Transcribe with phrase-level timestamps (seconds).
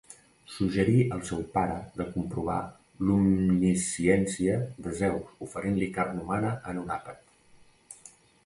[0.51, 2.57] Suggerí al seu pare de comprovar
[3.09, 8.07] l'omnisciència de Zeus oferint-li carn humana en un àpat.